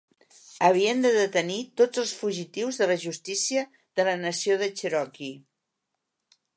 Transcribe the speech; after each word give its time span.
Havien 0.67 1.03
de 1.05 1.11
detenir 1.15 1.57
tots 1.81 2.01
els 2.05 2.15
fugitius 2.21 2.81
de 2.81 2.89
la 2.93 2.97
justícia 3.05 3.67
de 4.01 4.09
la 4.11 4.19
nació 4.27 4.61
de 4.65 4.75
Cherokee. 4.81 5.41